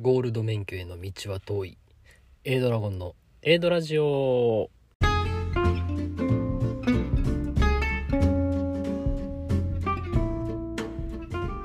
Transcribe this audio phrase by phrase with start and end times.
[0.00, 1.76] ゴールド免許への道は遠い。
[2.44, 4.70] A ドラゴンの A ドラジオ。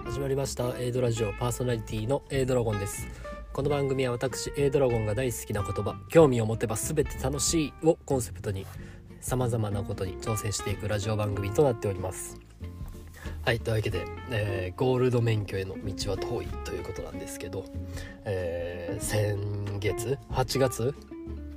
[0.04, 0.78] 始まりました。
[0.78, 1.32] A ドラジオ。
[1.40, 3.08] パーソナリティの A ドラゴンです。
[3.54, 8.68] この番組は私 A ドラゴンが大好きな言葉興味を持てば全て楽しいをコンセプトに
[9.22, 12.38] 様々なことに挑戦していくラジオ番組となっております。
[13.48, 17.64] はいというわけで、えー、ゴールド免許への道は遠いということなんですけど、
[18.26, 20.94] えー、先月8月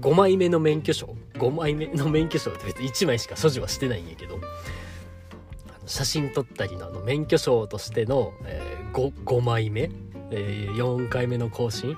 [0.00, 4.40] ？5枚目の免許証？5枚目の免許証って別に1枚しか所持はしてないんやけど。
[5.88, 9.90] 写真撮ったりのあの免許証としての、えー、5, 5枚目、
[10.30, 11.96] えー、4回目の更新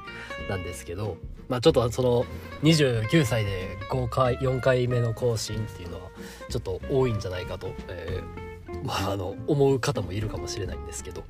[0.48, 1.16] なんですけど、
[1.48, 2.24] まあ、ちょっとその
[2.62, 6.10] 29歳で5回4回目の更新っていうのは
[6.48, 11.25] ちょっと多いんじゃないかと、えー、まあ、あの思う方もいるかもしれないんですけど。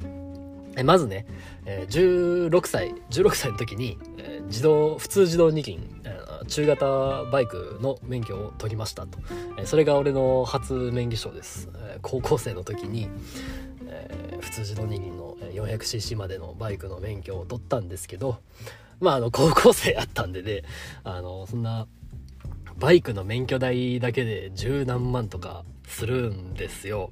[0.76, 1.26] えまずね、
[1.66, 6.00] え、16歳16歳の時に、え、自動普通自動二輪、
[6.50, 9.18] 中型バイクの免許を取りましたと、
[9.58, 13.08] え、それが俺の初免許証です、え、高校生の時に、
[13.86, 18.38] え、普通自動二輪の 400cc までのバイクの免許を取ったんですけど
[19.00, 20.62] まああの高校生やったんでね
[21.04, 21.86] あのそんな
[22.76, 27.10] バイクの免許代だけで十何万とかするんですよ。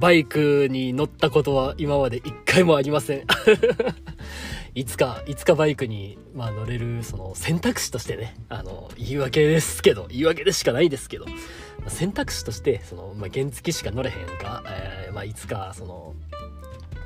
[0.00, 3.24] バイクに乗ったことは今まで一回もありません。
[4.74, 11.26] いつか、いつかバイクに、まあ、乗れる、その選択肢としてね、あの、言い訳ですけど、言い訳でしかないですけど、
[11.88, 16.14] 選択肢として、その、まあ、原付しか乗れへんか、えー、まあ、いつか、その、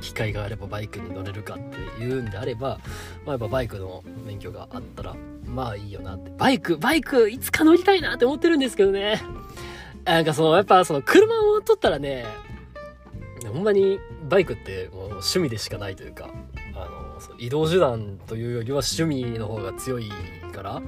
[0.02, 2.78] 機会があればバイクに乗れるかっていうんであれば、
[3.24, 6.30] まあ、やっぱバイクの免許があったら、まあいいよなって。
[6.36, 9.22] バイク、バイク、いつか乗りたいなって思ってるんですけどね。
[10.04, 12.26] なんかその、やっぱその車を取ったらね、
[13.47, 13.98] ほんまに
[14.28, 16.30] バイクってもう趣味でしかないというか、
[17.38, 20.10] 移動手段というよりは趣味の方が強い
[20.52, 20.82] から、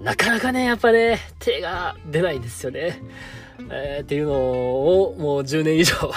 [0.00, 3.02] なかなかね、やっぱね、手が出ないんですよね。
[3.70, 5.94] えー、っていうのをもう10年以上、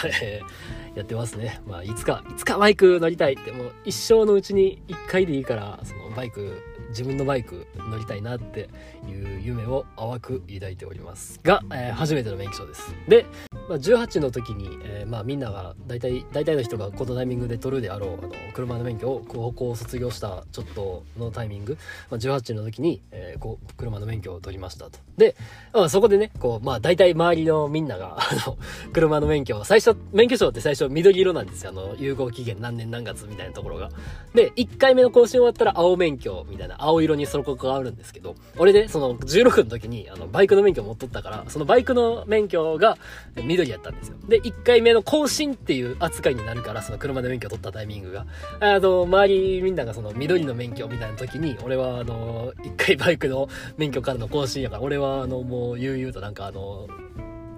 [0.95, 1.61] やってますね。
[1.67, 8.69] まあ、いつか、いつかバイク乗りたいって、もう一生のうちに一回でいいから、そのバイク自分のバイク乗りたいなって
[9.07, 13.25] いう夢を淡く抱いておりますが、えー、初めての免許証ですで
[13.69, 21.77] まあ、18の時に、えー、まあ、みんなが大体大体の人がこのタイミングで取るであろうあの車の免許を高校を卒業したちょっとのタイミング、
[22.09, 24.97] まあ、18の時に、えー、こう車の免許を取りましたと。
[25.17, 25.35] で、
[25.71, 28.57] まあ、そこでねこう、まあ、大体周りのみんながあの
[28.91, 33.91] 車の免許を最初免許証って最初緑色なんですよあの有効期限何年何月みたいなところが。
[34.33, 42.97] で1回目の更新終わったら青免許みたいな青色にその子があるんですけど俺で、ね、その16の時にあのバイクの免許を持っとったからそのバイクの免許が
[43.43, 44.17] 緑緑やったんですよ。
[44.27, 48.25] で、1回目の更新っていう扱いになるから、その車で免許取ったタイミングが。
[48.59, 56.87] あの、周りみんながその緑の免許みたいな時に、俺はあの、1回バイクの免許からの更新やから、俺はあの、もう悠々となんかあの、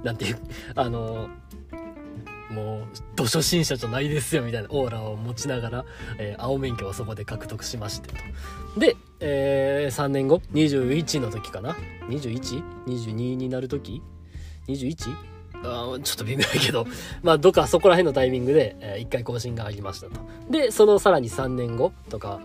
[0.04, 0.40] なんていう、
[0.76, 1.30] あの、
[2.50, 2.82] もう、
[3.16, 5.86] 土初心者じゃないですよ、みたいなオーラを持ちながら、
[6.18, 8.16] えー、青免許をそこで獲得しましてと。
[8.80, 11.78] で、えー、3年後、21の時かな
[12.10, 14.02] ?21?22 になる時
[14.68, 15.32] ？21?
[15.62, 16.88] ちょっと微妙やけど、
[17.24, 20.14] まあ、どっかそこら辺のタイミングで、えー、1回更新がありましたと。
[20.50, 22.42] で、そのさらに3年後とか、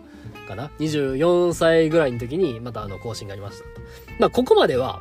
[0.47, 3.71] かな ?24 歳ぐらいの時に、またあの、更新がありましたと。
[4.19, 5.00] まあ、ここまでは、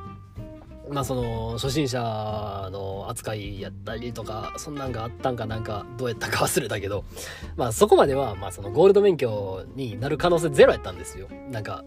[0.89, 7.05] まあ、その、初心者の扱いやったりとか、そんなんがあったんかなんか、どうやったか忘れたけど、
[7.55, 11.27] まあ、そこまでは、まあ、その、ゴールド免許になる可能性ゼロやったんですよ。
[11.49, 11.83] なんか、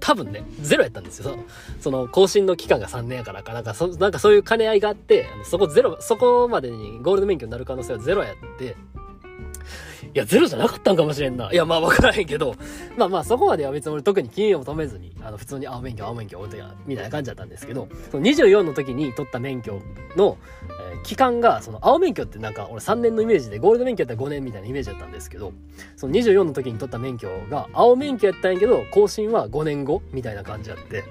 [0.00, 1.36] 多分ね、ゼロやったんですよ。
[1.80, 8.76] その、更新の期間が3年やからか、なんかそ、なんかそういう兼ね合いがあって、そこゼロ、そこまでにゴールド免許になる可能性はゼロやって、
[10.14, 11.50] いや、ゼロじゃなかったんかもしれんな。
[11.52, 12.54] いや、まあ分からへんけど、
[12.96, 19.80] まあまあそこまでは別に俺特に金を止めずに、あの、普通に青免許、青免許、俺や、みたいな感じだったんですけど、その24の時に取った免許
[20.16, 20.38] の、
[20.92, 25.52] えー、期間が、その青免許ってなんか俺3年のイメージで、ゴールド免許やったら5年みたいなイメージだったんですけど、
[25.96, 31.04] その24の時に取った免許が青免許やったんやけど、更新は5年後みたいな感じやって、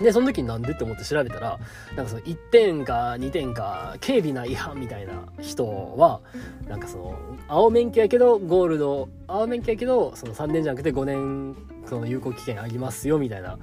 [0.00, 1.58] で、その時になんでって思って調べたら、
[1.94, 5.66] なんかその1点か2点か、軽微な違反みたいな人
[5.96, 6.20] は、
[6.68, 7.18] なんかその、
[7.48, 11.56] 青免許やけど、ゴールド、青免許やけど、その3年じゃなくて5年、
[11.86, 13.58] その有効期限ありますよ、みたいな、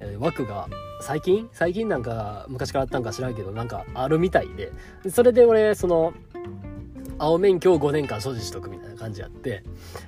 [0.00, 0.68] えー、枠が、
[1.02, 1.48] 最近？
[1.52, 4.72] 最近なんか、昔からあったんか知らんけど、なんかあるみたいで、
[5.10, 6.14] それで俺、その、
[7.22, 9.62] 青免許を5年間所持しとくみたいな感じやって、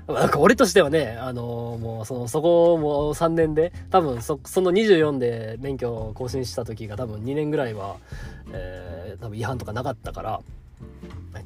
[0.08, 7.96] なんか俺としてはね、あのー、もうその、そこも3年で、多分そ、その24で免許を更新した時が多分2年ぐらいは、
[8.52, 10.40] えー、多分違反とかなかったから、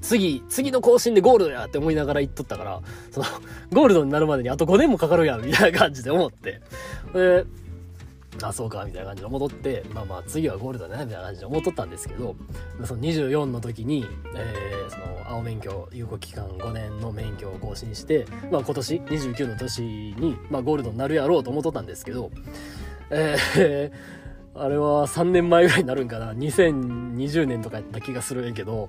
[0.00, 2.80] 次、次の更新でゴールドやって思いながら言っとったから、
[3.10, 3.26] その、
[3.70, 6.62] ゴールドになるまでにあと5年もかかるやん、みたいな感じで思って。
[7.12, 7.44] で、
[8.42, 12.36] あ、そうか、みたいな感じで戻って、まあまあ次はゴールドだね、みたいな感じで思っとったんですけど、
[12.84, 14.06] その24の時に、
[14.36, 22.30] えー、その、青免許、有効期間5年の免許を更新して、まあ今年、29の年に、まあゴールドになるやろうと思っとったんですけど、
[23.10, 23.92] えー、
[24.54, 28.88] あれは3年前ぐらいになるんかな、2020年とかやった気がするんやけど、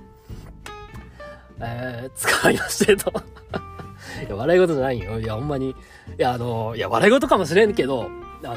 [1.61, 3.11] えー、使いましてと
[4.25, 5.19] いや、笑い事じゃないよ。
[5.19, 5.69] いや、ほんまに。
[5.69, 5.75] い
[6.17, 8.09] や、あの、いや、笑い事かもしれんけど、
[8.43, 8.55] あの、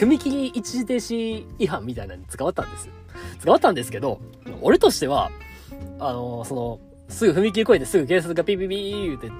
[0.00, 2.88] 踏切一時停止違反みたいなのに使わったんです。
[3.40, 4.20] 使わったんですけど、
[4.60, 5.30] 俺としては、
[6.00, 9.30] あの、その、すぐ踏切越えてすぐ警察がピピピーって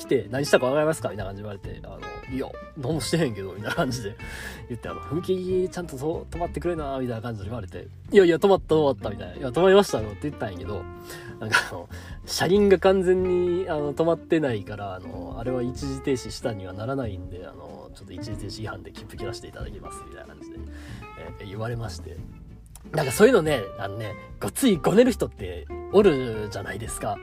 [0.00, 1.10] 来て、何したかわかりますか？
[1.10, 1.88] みたいな感じで言われて、あ
[2.30, 2.46] の、いや、
[2.78, 4.16] 何もしてへんけど、みたいな感じで
[4.68, 9.34] 言って、あの、踏切ちゃんと止まってくれな、みたいな感じで言われて、いやいや、止まった止まった、みたいな。
[9.36, 10.82] いや、止まりましたよって言ったんやけど、
[11.38, 11.88] なんかあの、
[12.26, 20.56] 車輪が完全に、あの、止まってないから、あの、あれは一時停止したにはならないんで、あの、ちょっと一時停止違反で切符切らせていただきます、みたいな感じで、
[21.40, 22.16] え、言われまして、
[22.92, 27.16] なんかそういうのね、あのね、ごついごねる人っておるじゃないですか。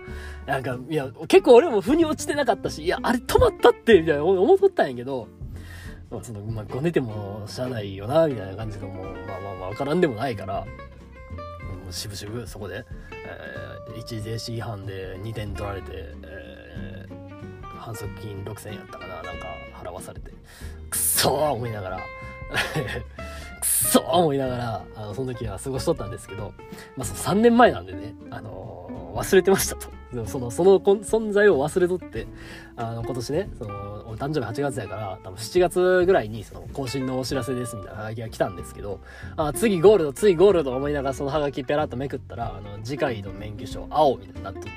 [0.45, 5.27] なんか、いや、結構俺も腑に落ちてなかったし、いや、あれ止まったって、みたいな思っとったんやけど、
[6.09, 10.67] まあ、その、まあ、ごねてもしゃあないよな、みたいな感じのもう、まあまあまあ、わからんでもないから、も
[11.89, 12.85] うしぶしぶそこで、
[13.25, 19.31] えー、一時停止違反で2点取られて、えー、反則金6000円やったかな、なんか
[19.73, 20.31] 払わされて、
[20.89, 21.99] くっそー思いながら、
[23.59, 26.53] くそ思いながら、あの、その時は過ごしとったんですけど、
[26.95, 29.89] まあ、その3年前なんでね、あのー、忘れてましたと。
[30.25, 32.27] その、その存在を忘れとって、
[32.77, 38.99] あの、今年ね、その、俺誕生日8月やから、多分7月ぐらいに、その、更新のお知らせですみたいなハガキが来たんですけど、
[39.35, 44.69] あ、次ゴールド、次ゴールド思いながらそのハガキペラッとめくったら、あの、次回の免許証、青みたいになっとって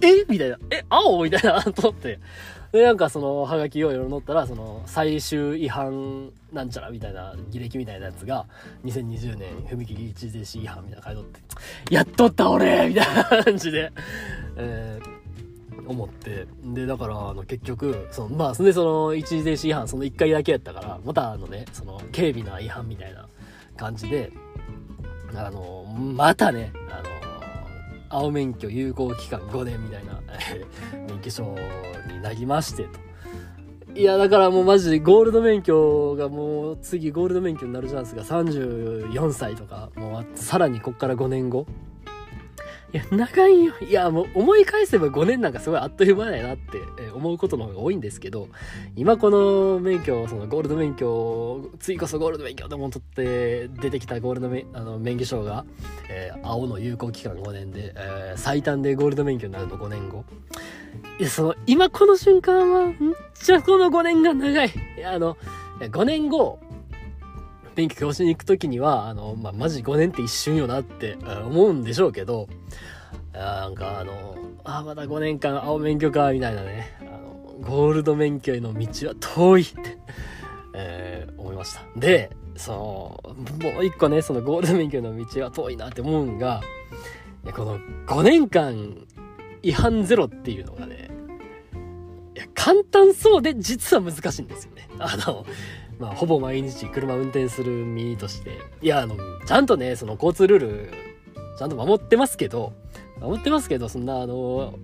[0.06, 0.24] え？
[0.28, 1.24] みたいな、え、青？
[1.24, 2.20] みたいな、 と思って、
[2.70, 8.46] で、なんかその、ハガキをいろいろ乗ったら、その、最終違反なんちゃらみたいな、履歴みたいなやつが、
[8.84, 11.40] 2020年踏切一時停止違反みたいな書いとって、
[11.90, 12.88] やっとった俺！
[12.88, 13.90] みたいな感じで、
[14.56, 15.19] えー、
[15.90, 23.26] 思って、で、だから、あの、結局、その、まあ、そんでその、一時停止違反、その1回だけやったから、またあのね、その、軽微な違反みたいな
[23.76, 24.32] 感じで、
[25.34, 30.20] あの、またね、あの、青免許有効期間5年みたいな、
[31.08, 31.56] 免許証
[32.08, 33.10] になりましてと。
[33.94, 41.66] いや、だからもうマジでゴールド免許がもう次ゴールド免許になるチャンスが34歳とか、もうさらにこっから5年後
[42.92, 43.74] いや、長いよ。
[43.80, 46.80] いや、もう思い返せば5年なんかすごいあっという間だよなって
[47.14, 48.48] 思うことの方が多いんですけど、
[48.96, 55.64] 今この免許、そのゴールド免許、次こそゴールド免許でも取って出てきたゴールド免あの免許証が、
[56.08, 60.24] えー、青の有効期間5年で、えー、最短でゴールド免許になるの5年後。
[61.20, 63.14] いや、その、今この瞬間は、ん？
[63.34, 64.72] ちゃこの5年が長い。
[64.96, 65.36] いや、あの、
[65.78, 66.58] 5年後、
[67.80, 72.48] 免許教師に行く時には、あの、まあ、マジ5年って一瞬よなって思うんでしょうけど、
[73.32, 79.98] なんかあの、あ、まだ5年間青免許か、みたいなね、あの、ゴールド免許への道は遠いって
[80.72, 81.82] えー、思いました。
[81.96, 83.36] で、その、
[83.72, 86.60] もう一個ね、そのゴールド免許の道は遠いなって思うんが、
[87.54, 89.06] この5年間
[89.62, 91.10] 違反ゼロっていうのがね、
[92.34, 94.88] いや、簡単そうで実は難しいんですよね。
[94.98, 95.44] あの、
[96.00, 99.16] まあ、ほぼ毎日車運転する身として、いや、あの、
[99.46, 100.90] ちゃんとね、その交通ルール、
[101.58, 102.72] ちゃんと守ってますけど、
[103.20, 104.74] 守ってますけど、そんな、あの、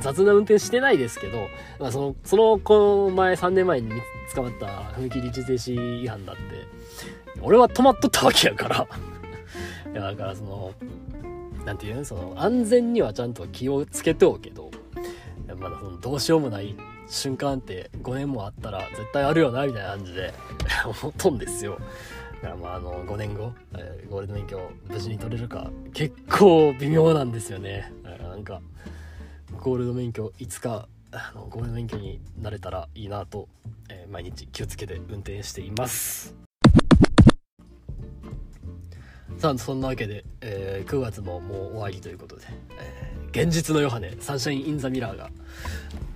[0.00, 1.38] 雑な運転してないですけど、
[1.80, 3.90] まあ、その、その、この前、3年前に
[4.34, 4.66] 捕まった
[5.00, 6.42] 踏切一時停止違反だって、
[7.40, 8.86] 俺は止まっとったわけやから。
[9.92, 10.74] いや、だからその、
[11.64, 14.70] なんていうのその、安全にはちゃんと気をつけておけど、
[15.58, 16.76] まだその、どうしようもない
[17.12, 20.32] 瞬間って5年もあったら絶対あるよなみたいな感じで
[21.02, 21.78] 思っとんですよ。
[22.42, 27.92] だからまああの5年後、えー、ゴールド免許無事に取れるか結構微妙なんですよね。
[28.02, 28.62] なんか
[29.60, 33.46] ゴールド免許いつかあのゴールド免許になれたらいいなと、
[33.90, 36.34] えー、毎日気をつけて運転しています。
[39.36, 42.46] さあそんなわけで、えー、9月ももう終わりということで、
[42.78, 45.30] えー、幻日のヨハネ Sunshine in the Mirror が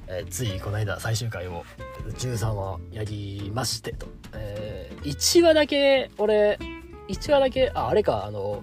[0.09, 1.65] えー、ついこの間最終回を
[2.07, 6.59] 13話やりましてと、えー、1話だけ俺
[7.09, 8.63] 1話だけああれかあの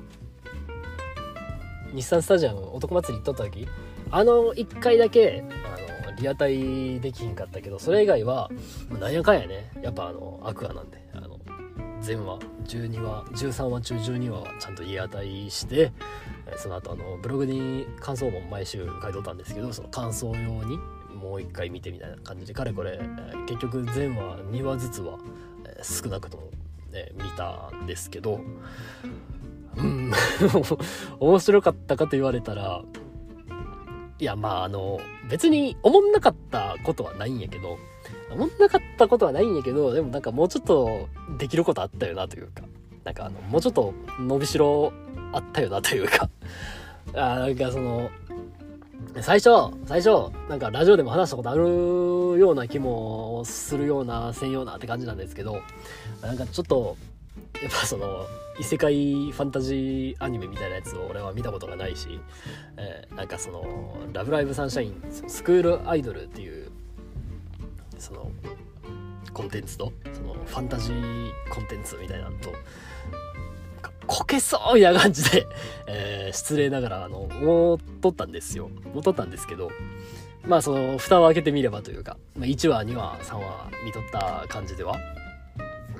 [1.94, 3.68] 日産スタジアム男祭り行っとった時。
[4.12, 5.44] あの1回だけ
[6.06, 8.52] あのリアタイできひんかったけどそれ以外は
[9.00, 9.72] なんやかんやね。
[9.82, 11.40] やっぱあのアクアなんであの
[12.00, 15.92] 全話12話13話中12話はちゃんとリアタイして
[16.58, 20.78] その後あのブログに感想も毎週書いとったんですけどその感想用に
[21.13, 23.00] もう一回見てみたいな感じでかれこれ
[23.48, 25.17] 結局全話2話ずつは
[25.65, 26.43] え少なくとも、
[26.91, 28.41] ね、見たんですけど
[29.77, 30.12] うん
[31.20, 32.84] 面白かったかと言われたら
[34.20, 37.77] いやまああの別に思んなかったことはないんやけど
[38.32, 42.63] 思んなかったことはないんやけどでもなんかもうちょっとできることあったよなというか
[43.03, 44.93] なんかあのもうちょっと伸びしろ
[45.32, 46.29] あったよなというか
[47.13, 48.10] あなんかその
[49.22, 49.50] 最初
[49.86, 51.62] 最初なんかラジオでも話したことある
[52.39, 55.62] ような気もするようなせんようなって感じなんですけど
[56.22, 56.98] なんかちょっと
[57.62, 58.25] やっぱその
[58.60, 62.20] 異世界ファンタジーアニメみたいなやつを俺は見たことがないし、
[62.77, 66.70] えー、なんかその「ラブライブサンシャイン」スクールアイドルっていう
[67.98, 68.32] その
[69.34, 72.51] コンテンツとそのファンタジーコンテンツみたいなのと
[74.07, 75.48] こけそうみたいな感じで、
[75.88, 79.72] えー、失礼ながらあの思っとったんですよ思っとったんですけど
[80.45, 84.98] まあその蓋を開けてみればというか、まあ、1話2話3話見とった感じでは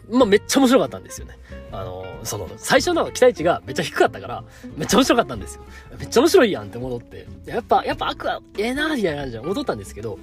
[0.10, 1.38] まあめっちゃ面白かったんですよね。
[1.72, 4.43] あの、その、最初の期待値がめっちゃ低かったから、
[4.75, 5.63] めっちゃ面白かったんですよ。
[5.98, 10.19] めっちゃ面白いやんって戻って、やっぱ、やっぱアクア、ええなーみたいな感じで戻ったんですけど、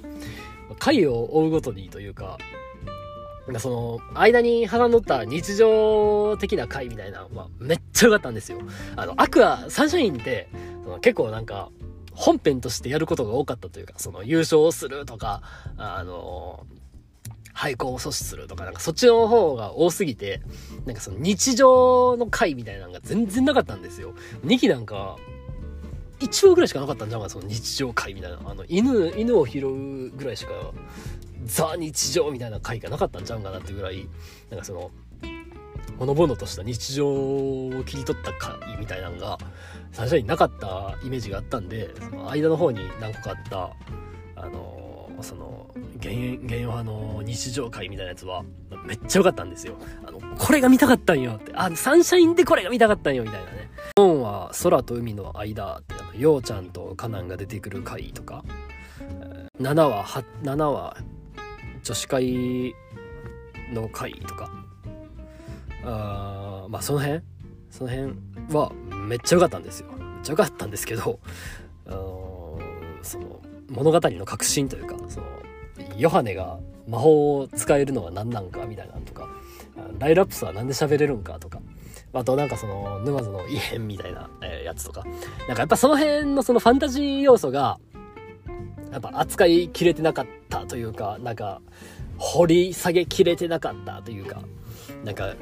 [0.79, 2.37] 回を追うごとにというか、
[3.59, 8.59] その、間に挟んどった日常的な回みたいなのはめっちゃ良かったんですよ。
[8.95, 10.49] あの、アクア、サンシャインって、
[10.83, 11.69] その結構なんか、
[12.13, 15.41] 本編としてやることが多かったというか、その優勝をするとか、
[15.77, 16.65] あの、
[17.53, 20.41] 廃校を阻止するとか、なんかそっちの方が多すぎて、
[20.85, 24.13] なんかその日常の回みたいなのが全然なかったんですよ。
[24.45, 25.17] 2期なんか、
[26.21, 28.39] 1話ぐらいしかなかったんじゃんか、その日常回みたいな。
[28.45, 30.51] あの、犬、犬を拾うぐらいしか、
[31.45, 34.07] ザ日常みたいな回がなかったんちゃんかなってぐらい、
[34.49, 34.91] なんかその、
[35.97, 39.37] ほのぼのとした日常を切り取った回みたいなのが、
[39.91, 45.69] 最初になかったイメージがあったんで、その間の方に何個かあった、あの、その、
[46.01, 48.43] 原原派の日常会みたいなやつは、
[48.85, 49.75] めっちゃ良かったんですよ。
[50.05, 51.51] あの、これが見たかったんよって。
[51.55, 53.69] あ、サンシャインでこれが見たかったんよみたいなね。
[53.95, 58.43] 本は空と海の間って、ようちゃんとカナンが出てくる回とか、
[59.59, 60.97] 7話、は、7話、
[61.83, 62.75] 女子会
[63.73, 64.51] の回とか、
[65.83, 67.21] あまあその辺？
[67.69, 68.13] その辺
[68.53, 68.71] は
[69.07, 69.87] めっちゃ良かったんですよ。
[69.91, 71.19] めっちゃ良かったんですけど、
[71.87, 75.27] あのー、その物語の核心というか、その
[75.97, 79.29] ヨハネが魔法を使えるのは何なんかみたいなのとか、
[79.99, 81.61] ライラップスは何で喋れるんかとか、
[82.13, 84.29] あとなんかその沼津の異変みたいな
[84.65, 85.03] やつとか、
[85.47, 87.79] なんかやっぱその辺のそのファンタジー要素が、
[88.91, 91.61] やっぱ扱いきれてなかったというか、なんか
[92.17, 94.41] 掘り下げきれてなかったというか、
[95.05, 95.33] なんか、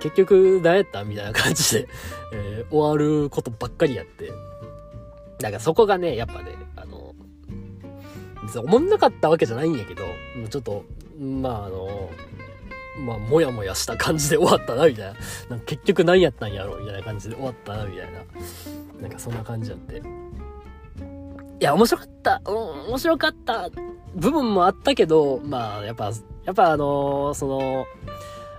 [0.00, 1.88] 結局何やったみたいな感じで、
[2.34, 4.32] えー、終わることばっかりやって、
[5.40, 6.56] なんかそこがね、やっぱね、
[8.46, 10.04] 別に思んなかったわけじゃないんやけど、
[10.48, 10.84] ちょっと、
[11.18, 12.10] まああの、
[12.98, 15.14] まあ、もやもやした感じで終わったな、みたいな。
[15.50, 18.20] なんか結局何やったんやろ、みたいな感じで終わったな、みたいな。
[19.00, 19.98] なんかそんな感じやって。
[19.98, 22.42] いや、面白かった。
[22.46, 22.54] うん、
[22.88, 23.70] 面白かった
[24.14, 26.12] 部分もあったけど、まあ、やっぱ、
[26.44, 27.86] やっぱあのー、その、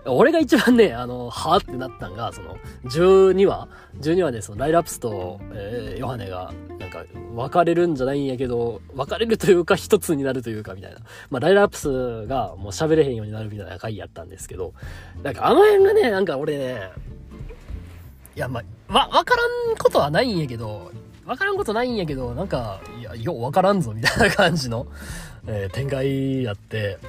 [0.07, 3.67] 俺が一番ね、あの、はぁってなったんが、その、12話
[3.99, 7.03] ?12 話でその、ライラプスと、えー、ヨハネが、なんか、
[7.35, 10.99] 別れるんじゃないんやけど、別れるというか、一つになるというか、みたいな。
[11.29, 14.73] まあ、ライラプスがもう喋れへんようになるみたいな回やったんですけど、
[15.23, 16.91] なんかあの辺がね、なんか俺ね、
[18.35, 20.91] いや、ま、わ、わからんことはないんやけど、
[21.25, 24.87] わからんことないんやけど、なんか、いや、ようわからんぞ、みたいな感じの、
[25.45, 26.99] えー、展開やって、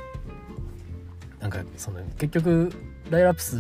[1.41, 2.73] なんか、その、結局、
[3.11, 3.57] ライラプス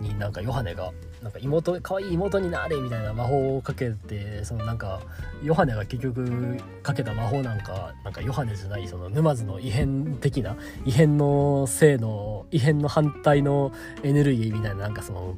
[0.00, 0.92] になんかヨハネが
[1.22, 5.00] なんか妹可愛い妹になれみたいな魔法をかけてそのなんか
[5.42, 15.36] ヨハネが結局かけた魔法なんかなんかヨハネじゃないその沼津の異変的な異変の性の異変の反対のエネルギーみたいななんかその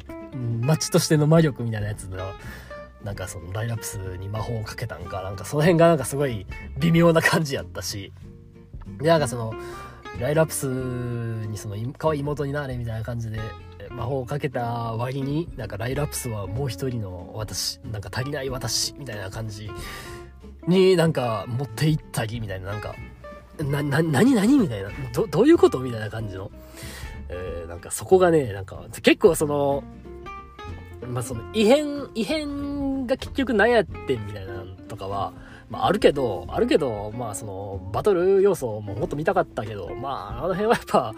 [0.61, 2.19] 街としての魔力みたいなやつの
[3.05, 6.47] なんかそのライラプスに魔法をかけたんかなんかその辺がなんかすごい
[6.79, 8.13] 微妙な感じやったし。
[9.01, 9.53] でなんかその
[10.21, 13.39] ライラプスにその可愛い妹になれみたいな感じで
[13.91, 14.63] 魔法をかけた
[14.95, 19.71] 割になんかライラプスはもう一人の私なんか足りない私みたいな感じ
[20.67, 22.95] になんか持っていったりみたいななんか
[23.65, 26.51] な、な、何何みたいなど、どういうことみたいな感じの、
[27.29, 29.83] えー、なんかそこがね、なんか結構その、
[31.07, 35.33] まあその異変、異変が結局何やってんみたいなとかは、
[35.71, 41.15] まあ、あるけど、あるけど、まあ、その、バトル要素ももっと見たかったけど、まあ、あの辺はやっぱ、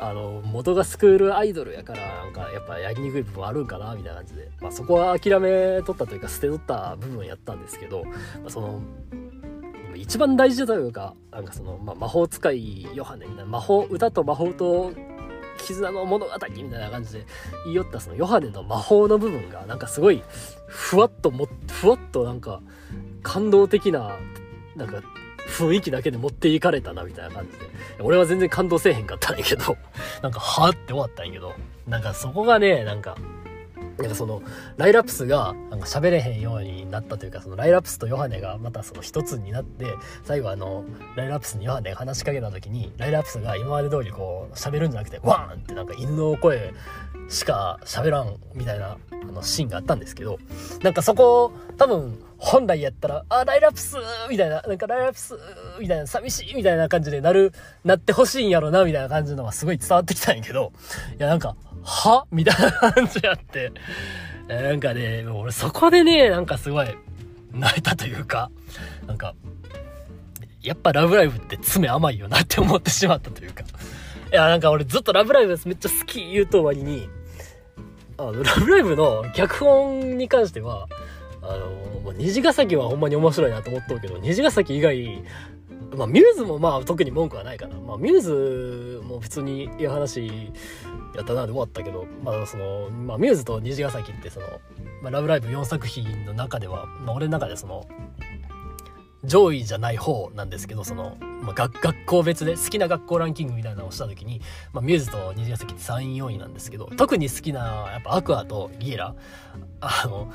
[0.00, 8.12] あの、元がスクールアイドルやから、なんか、やっぱやりにくい部分あるんかな、みたいな感じで、まあ、そこは諦めとったというか、捨てとった部分やったんですけど、ま
[8.46, 8.80] あ、その、
[9.94, 14.92] 一番大事だというか、なんかその、まあ、魔法使いヨハネみたいな、魔法、歌と魔法と
[15.62, 17.26] 絆の物語みたいな感じで
[17.64, 20.22] 言いよったそのヨハネの魔法の部分がなんかすごい
[20.66, 22.60] ふわっともふわっとなんか
[23.22, 24.16] 感動的な
[24.76, 25.02] なんか
[25.50, 27.70] 雰囲気だけで持っていかれたなみたいな感じで。
[28.00, 29.76] 俺は全然感動せえへんかったんやけど。
[30.22, 31.54] なんかはって終わったんやけど。
[31.86, 33.16] なんかそこがねなんか
[34.00, 34.42] なんかその
[34.76, 40.84] ライラプスがなんか喋れへんようになったというかそのライラプスとヨハネがまたその一つになって最後あの
[41.16, 46.72] ライラプスにヨハネが話しかけた時にライラプスが今まで通りこう喋るんじゃなくてワーンってなんか犬の声
[47.28, 50.38] しか喋らんみたいなあのシーンがあったんですけど
[50.82, 53.96] なんかそこ多分本来やったら、あ、ライラプス
[54.30, 55.38] みたいな、なんかライラプス
[55.78, 57.52] みたいな、寂しいみたいな感じでなる、
[57.84, 60.72] なってほしいんやろな、みたいな感じのがすごい伝わってきたんやけど、
[61.18, 62.26] いや、なんか、は？
[62.30, 63.72] みたいな感じやって、
[64.48, 66.88] なんかね、俺そこでね、なんかすごい
[67.52, 68.50] 泣いたというか、
[69.06, 69.34] なんか、
[70.62, 73.64] やっぱラブライブって爪甘いよなって思ってしまったというか。
[74.32, 77.08] いや、なんか俺ずっとラブライブめっちゃ好き言うと終わりに、
[78.18, 80.86] あの、ラブライブの脚本に関しては、
[81.42, 81.56] あ
[82.04, 85.22] の、虹ヶ崎はほんまに面白いなと思っとうけど、虹ヶ崎以外、
[85.96, 87.76] まあ、ミューズもまあ特に文句はないかな。
[87.78, 90.52] まあ、ミューズも普通にいい話
[91.14, 94.46] やったなで終わったけど、まあその、まあミューズと虹ヶ崎ってその、
[95.02, 97.86] まあラブライブ4作品の中では、まあ俺の中でその、
[99.24, 104.40] 上位じゃない方なんですけど、その、まあ、学学校別で好きな学校ランキングみたいなのをした時に、
[104.72, 109.14] まあ、ミューズと虹ヶ崎って3位4位なんですけど、特に好きな、やっぱアクアとギエラ、
[109.80, 110.32] あの、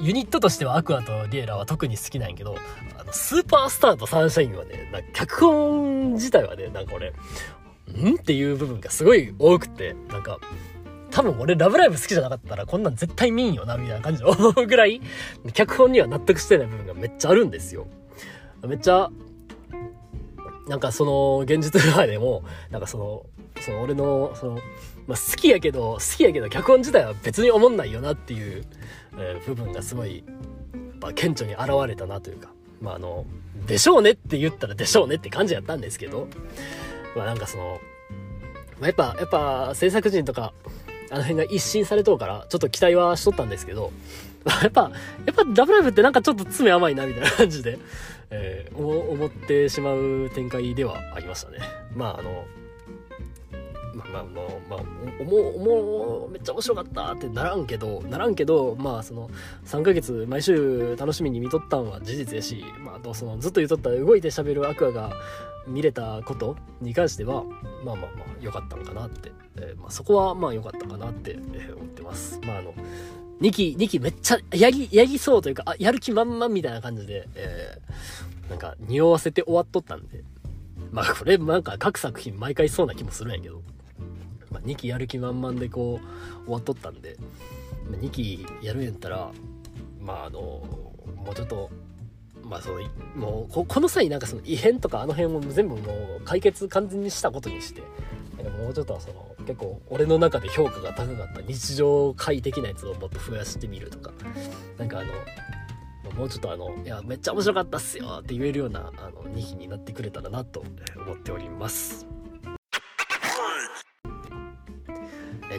[0.00, 2.56] ユニットとしてはアクアとリエラは特に好きなんやけど、
[2.98, 7.12] あの、スーパースターとサンシャインはね、なんか脚本自体はね、なんか俺、
[7.92, 10.38] んっていう部分がすごい多くて、なんか、
[11.10, 15.00] 多分俺ラブライブ好きじゃなかったらこんなん絶対見んよな、みたいな感じのぐらい、
[15.52, 17.86] 脚本には納得してない部分がめっちゃあるんですよ。
[18.66, 19.10] めっちゃ、
[20.68, 23.26] なんかその、現実ルアーでも、なんかその、
[23.60, 24.52] その俺の、その、
[25.06, 28.64] まあ、好きやけど、好きやけど脚本自体は別に思んないよなっていう、
[29.18, 30.24] えー、部分がすごい、
[31.00, 32.50] まあ、顕著に現れたなというか、
[32.80, 33.26] まああの、
[33.66, 36.28] でしょうねって言ったらでしょうねって感じやったんですけど、
[37.16, 37.80] まあなんかその、
[38.80, 40.52] まあ、やっぱ、やっぱ制作陣とか、
[41.10, 43.92] あの辺が一新されとうから、ちょっと期待はしとったんですけど、
[44.62, 44.90] やっぱ、
[45.26, 47.78] やっぱラブライブってなんかちょっと爪甘いなみたいな感じで、
[48.36, 51.58] えー、思ってしまう展開ではありましたね。
[51.94, 52.44] まああの、
[53.94, 54.80] まあまあまあ、まあ、
[55.20, 59.30] おも、おも、めっちゃ面白かったってならんけど、ならんけど、まあその、
[59.66, 65.12] 3ヶ月毎週楽しみに見とったんは事実やし、まあとその、ずっと言うとった動いて喋るアクアが
[65.66, 68.08] 見れたことに関しては、まあまあまあ
[68.40, 72.40] 良かったのかなって、えー、まあそこはまあ良かったかなって、え思ってます。
[72.44, 72.74] まああの、
[73.40, 80.22] 2期、2期めっちゃやり、やりそうというか、あ、やる気満々みたいな感じで、えー、なんか匂わせて終わっとったんで、
[80.94, 83.62] まあこれなんか各作品毎回そうな気もするんやけど、
[84.50, 87.16] まあ、2期やる気満々でこう終わっとったんで、
[87.90, 89.30] まあ、2期やるんやったら
[90.00, 91.70] まああのもうちょっと
[92.44, 92.80] まあその
[93.16, 95.82] もうここの際なんかその異変とかあの辺も全部も
[96.20, 97.82] う解決完全にしたことにして
[98.50, 104.12] もうちょっとその結構俺の中で評価が高かった日常快的なやつをもっと増やしてみるとか
[104.78, 105.12] なんかあの
[106.16, 110.64] もうちょっとあのいやめっちゃ面白かったっすよって言えるようなあの2期になってくれたらなと
[110.96, 112.06] 思っております。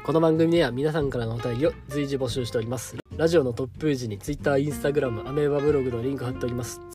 [0.04, 2.98] この番組では皆さんからのお便りを随時募集しております。
[3.16, 6.95] ラジオのトップページに Twitter、Instagram、アメーバブログのリンク貼っております。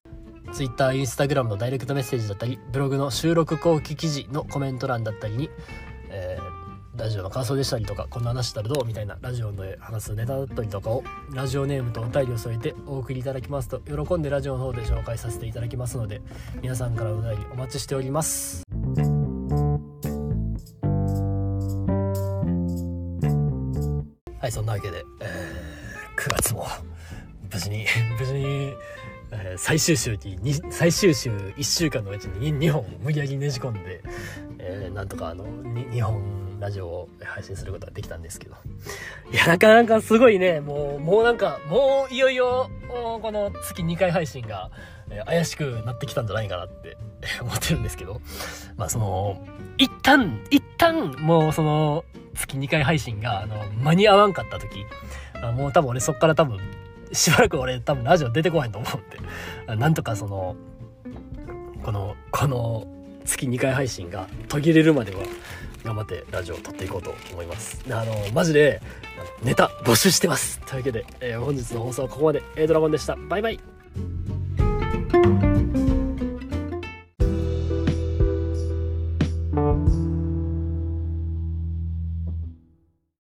[0.52, 5.50] Twitter、Instagram のダイレクトメッセージだったり、ブログの収録後期記事のコメント欄だったりに、
[6.10, 16.20] えー、ラジオの感想でしたりとか、こんな話したらどうみたいなラジオで話すネタだったりとかを、ラジオネームとお便りを添えてお送りいただきますと、喜んでラジオの方で紹介させていただきますので、
[16.62, 18.62] 皆さんからお便りお待ちしております。
[24.40, 26.66] はいそんなわけで、えー、9月も
[27.52, 27.84] 無事に
[28.18, 28.72] 無事に、
[29.32, 34.02] えー、最終週に最終週1週間のうちに 2, 本無理やりねじ込んで、
[34.58, 38.56] えー、なんとかあの 2, 本ラジオを配信することができたんですけど。
[39.32, 40.60] いやなかなかすごいね。
[40.60, 44.70] もうもうなんかもういよいよこの月2回配信が、
[45.10, 46.96] え、怪しくなってきたんじゃないかなって
[47.40, 48.20] 思ってるんですけど。
[48.76, 49.42] まあその
[49.78, 54.86] 一旦一旦もうその月2回配信が、あの、間に合わんかった時、
[55.42, 56.58] あもう多分俺そっから多分、
[57.12, 59.76] しばらく俺多分ラジオ出てこないと思うんで。
[59.76, 60.56] なんとかその
[61.82, 62.86] このこの
[63.24, 65.20] 月2回配信が途切れるまでは
[65.84, 67.80] 頑張ってラジオを撮っていこうと思います。
[67.90, 68.80] あのマジで
[69.42, 70.60] ネタ募集してます。
[70.60, 73.16] というわけで、えー、本日の放送はここまで、A、ドラゴンでした。
[73.16, 73.60] バイバイ。